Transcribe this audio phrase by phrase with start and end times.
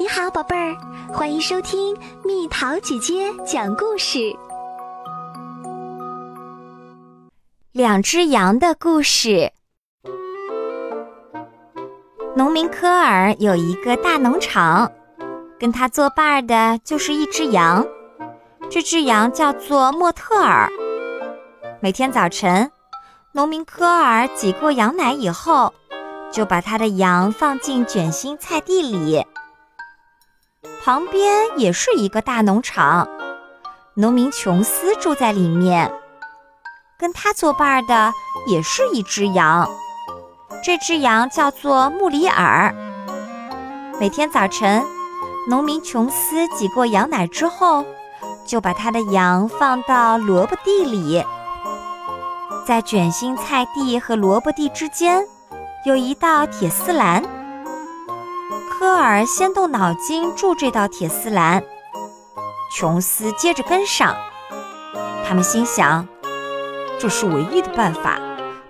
[0.00, 0.76] 你好，宝贝儿，
[1.12, 4.32] 欢迎收听蜜桃姐姐讲故事。
[7.72, 9.50] 两只羊的故事。
[12.36, 14.92] 农民科尔有一个大农场，
[15.58, 17.84] 跟他作伴的就是一只羊，
[18.70, 20.70] 这只羊叫做莫特尔。
[21.80, 22.70] 每天早晨，
[23.32, 25.74] 农民科尔挤过羊奶以后，
[26.32, 29.26] 就把他的羊放进卷心菜地里。
[30.88, 33.06] 旁边也是一个大农场，
[33.92, 35.92] 农民琼斯住在里面，
[36.98, 38.10] 跟他作伴的
[38.46, 39.68] 也是一只羊，
[40.64, 42.74] 这只羊叫做穆里尔。
[44.00, 44.82] 每天早晨，
[45.50, 47.84] 农民琼斯挤过羊奶之后，
[48.46, 51.22] 就把他的羊放到萝卜地里，
[52.64, 55.22] 在卷心菜地和萝卜地之间，
[55.84, 57.22] 有一道铁丝栏。
[58.88, 61.62] 科尔先动脑筋筑这道铁丝栏，
[62.72, 64.16] 琼斯接着跟上。
[65.26, 66.08] 他们心想，
[66.98, 68.18] 这是唯一的办法，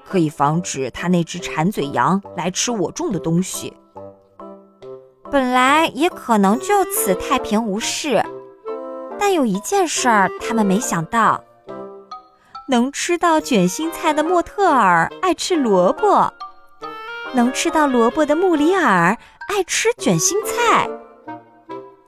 [0.05, 3.72] 可以防止他那只馋嘴羊来吃我种的东西。
[5.30, 8.20] 本来也可能就此太平无事，
[9.20, 11.44] 但有一件事儿他们没想到：
[12.66, 16.33] 能吃到卷心菜的莫特尔爱吃萝卜，
[17.34, 19.16] 能吃到萝卜的穆里尔。
[19.48, 20.88] 爱吃卷心菜，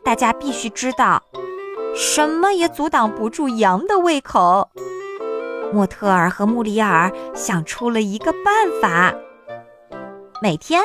[0.04, 1.22] 大家必须知道，
[1.96, 4.70] 什么也阻挡不住羊的胃口。
[5.72, 9.14] 莫特尔和穆里尔想出了一个办法。
[10.42, 10.82] 每天，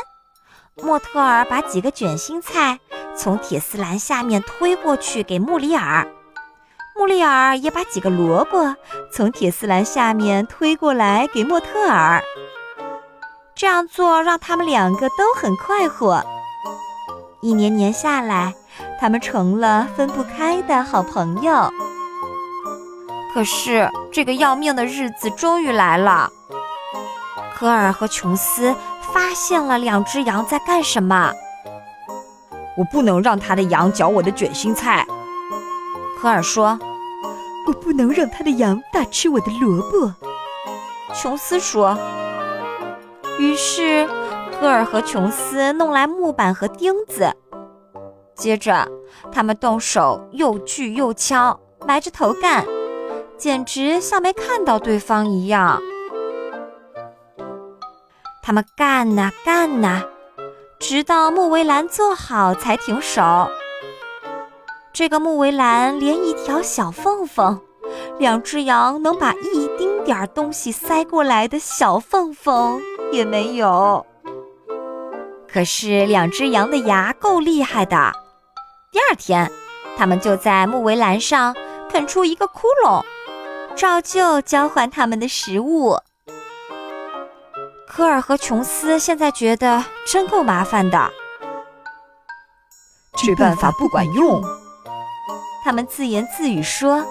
[0.81, 2.80] 莫特尔把几个卷心菜
[3.16, 6.08] 从铁丝栏下面推过去给穆里尔，
[6.95, 8.78] 穆里尔也把几个萝卜
[9.12, 12.23] 从铁丝栏下面推过来给莫特尔。
[13.53, 16.25] 这样做让他们两个都很快活。
[17.46, 18.56] 一年年下来，
[19.00, 21.72] 他们成了分不开的好朋友。
[23.32, 26.31] 可是，这个要命的日子终于来了。
[27.53, 28.74] 科尔和琼斯
[29.14, 31.31] 发现了两只羊在干什么。
[32.75, 35.06] 我不能让他的羊嚼我的卷心菜。
[36.19, 36.80] 科尔说
[37.68, 40.12] ：“我不能让他的羊大吃我的萝卜。”
[41.14, 41.96] 琼斯说。
[43.38, 44.09] 于是。
[44.66, 47.31] 科尔和琼斯弄来木板和钉子，
[48.34, 48.88] 接着
[49.31, 52.66] 他们动手又锯又敲，埋着头干，
[53.38, 55.80] 简直像没看到对方一样。
[58.42, 60.02] 他们干呐干呐，
[60.80, 63.48] 直到木围栏做好才停手。
[64.92, 67.62] 这个木围栏连一条小缝缝，
[68.18, 72.81] 两只羊能把一丁点儿东西塞过来的小缝缝
[73.12, 74.04] 也没有。
[75.56, 78.12] 可是两只羊的牙够厉害的。
[78.92, 79.50] 第二天，
[79.98, 81.56] 他们就在木围栏上
[81.90, 83.02] 啃出一个窟窿，
[83.74, 85.98] 照旧交换他们的食物。
[87.88, 91.10] 科尔和琼斯现在觉得真够麻烦的，
[93.16, 94.44] 这办法不管用。
[95.64, 97.02] 他们自言自语说：“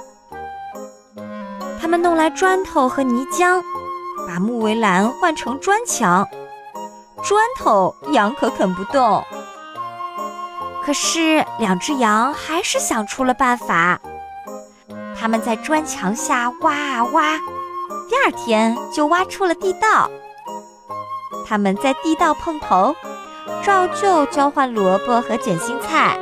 [1.80, 3.62] 他们弄来砖头和泥浆，
[4.28, 6.28] 把木围栏换成砖墙。”
[7.24, 9.24] 砖头羊可啃不动，
[10.84, 13.98] 可是两只羊还是想出了办法。
[15.18, 17.38] 他们在砖墙下挖啊挖，
[18.10, 20.10] 第二天就挖出了地道。
[21.46, 22.94] 他们在地道碰头，
[23.62, 26.18] 照旧交换萝卜和卷心菜。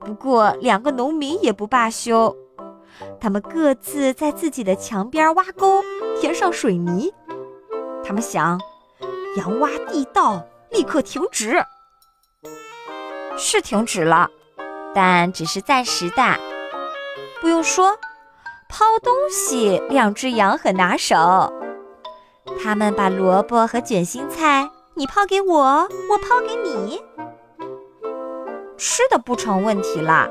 [0.00, 2.36] 不过两个农民也不罢休，
[3.20, 5.80] 他们各自在自己的墙边挖沟，
[6.20, 7.14] 填上水泥。
[8.04, 8.60] 他们想。
[9.36, 11.64] 羊挖地道，立刻停止。
[13.38, 14.28] 是停止了，
[14.94, 16.22] 但只是暂时的。
[17.40, 17.98] 不用说，
[18.68, 21.52] 抛东西，两只羊很拿手。
[22.62, 27.02] 他们把萝卜和卷心菜，你抛给我，我抛给你，
[28.78, 30.30] 吃的不成问题了。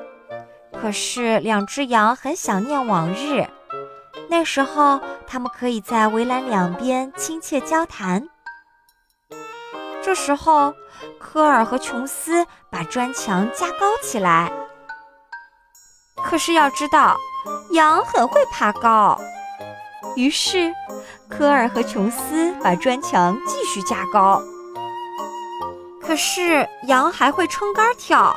[0.81, 3.45] 可是两只羊很想念往日，
[4.29, 8.27] 那时候他们可以在围栏两边亲切交谈。
[10.05, 10.71] 这时候，
[11.19, 14.51] 科尔和琼斯把砖墙加高起来。
[16.23, 17.17] 可是要知道，
[17.71, 19.19] 羊很会爬高。
[20.15, 20.71] 于是，
[21.27, 24.39] 科尔和琼斯把砖墙继续加高。
[25.99, 28.31] 可是，羊还会撑杆跳，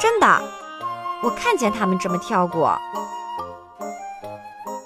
[0.00, 0.42] 真的，
[1.22, 2.74] 我看见他们这么跳过。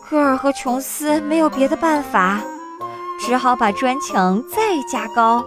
[0.03, 2.41] 科尔和琼斯没有别的办法，
[3.21, 5.45] 只好把砖墙再加高。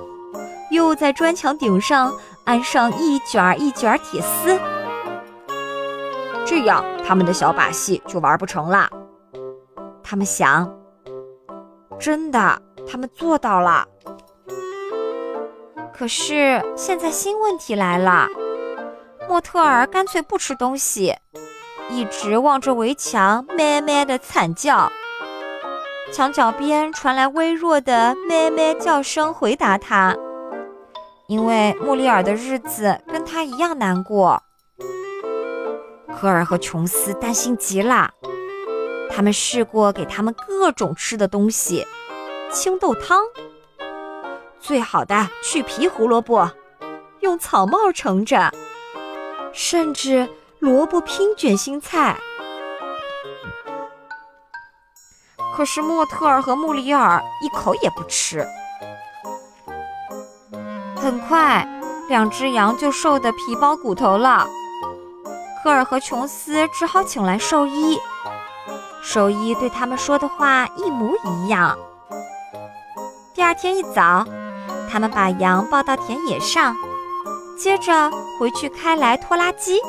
[0.73, 2.11] 又在砖墙顶上
[2.45, 4.59] 安上一卷一卷铁丝，
[6.43, 8.89] 这样他们的小把戏就玩不成了。
[10.03, 10.75] 他们想，
[11.99, 12.59] 真的，
[12.89, 13.85] 他们做到了。
[15.93, 18.27] 可是现在新问题来了，
[19.29, 21.15] 莫特尔干脆不吃东西，
[21.87, 24.91] 一直望着围墙，咩咩的惨叫。
[26.11, 30.15] 墙角边传来微弱的咩咩叫声，回答他。
[31.33, 34.43] 因为穆里尔的日子跟他一样难过。
[36.15, 38.11] 科尔和琼斯担心极了，
[39.09, 41.87] 他们试过给他们各种吃的东西，
[42.51, 43.23] 青豆汤。
[44.59, 46.51] 最好的去皮胡萝卜，
[47.21, 48.53] 用草帽盛着，
[49.51, 52.15] 甚至萝卜拼卷心菜。
[55.55, 58.47] 可是莫特尔和穆里尔一口也不吃。
[61.03, 61.67] 很快，
[62.07, 64.47] 两只羊就瘦得皮包骨头了。
[65.61, 67.99] 科尔和琼斯只好请来兽医，
[69.01, 71.77] 兽医对他们说的话一模一样。
[73.33, 74.25] 第二天一早。
[74.89, 76.75] 他们把羊抱到田野上，
[77.57, 79.81] 接着回去开来拖拉机。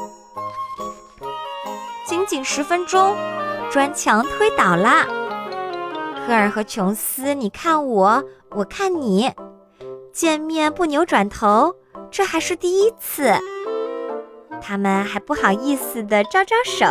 [2.07, 3.15] 仅仅十分钟，
[3.71, 5.05] 砖墙推倒了。
[6.27, 9.31] 科尔和琼斯，你看我，我看你，
[10.15, 11.75] 见面不扭转头，
[12.09, 13.35] 这还是第一次。
[14.63, 16.87] 他们还不好意思地招招手。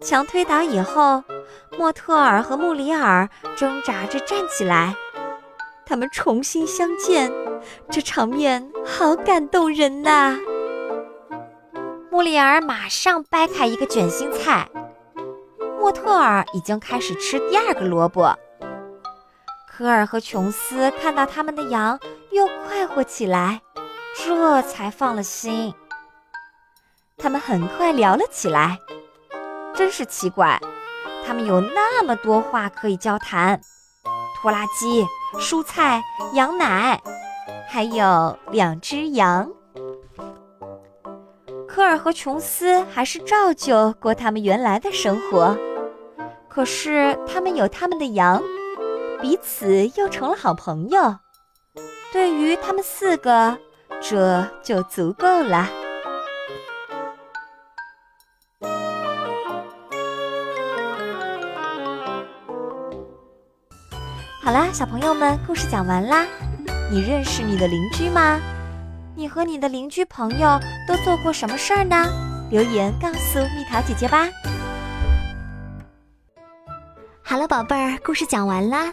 [0.00, 1.22] 墙推倒以后。
[1.78, 4.94] 莫特尔和穆里尔挣扎着站起来，
[5.84, 7.30] 他们重新相见，
[7.90, 10.38] 这场面好感动人呐！
[12.10, 14.68] 穆里尔马上掰开一个卷心菜，
[15.78, 18.34] 莫特尔已经开始吃第二个萝卜。
[19.76, 22.00] 科尔和琼斯看到他们的羊
[22.30, 23.60] 又快活起来，
[24.16, 25.74] 这才放了心。
[27.18, 28.78] 他们很快聊了起来，
[29.74, 30.58] 真是奇怪。
[31.26, 33.60] 他们有那么多话可以交谈：
[34.40, 36.02] 拖拉机、蔬菜、
[36.32, 36.98] 羊奶，
[37.68, 39.46] 还有两只羊。
[41.68, 45.54] 科尔和琼斯还是照旧过他们原来的生活，
[46.48, 48.42] 可是他们有他们的羊，
[49.20, 51.16] 彼此又成了好朋友。
[52.12, 53.58] 对于他们四个，
[54.00, 55.66] 这就足够了。
[64.42, 66.24] 好啦，小朋友们，故事讲完啦。
[66.90, 68.40] 你认识你的邻居吗？
[69.16, 71.96] 你和你的邻居朋友都做过什么事儿呢？
[72.50, 74.28] 留言告诉蜜桃姐姐吧。
[77.24, 78.92] 好了，宝贝儿，故事讲完啦。